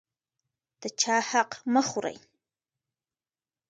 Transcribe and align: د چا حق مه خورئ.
د 0.81 0.83
چا 1.01 1.15
حق 1.29 1.51
مه 1.73 1.81
خورئ. 1.87 2.17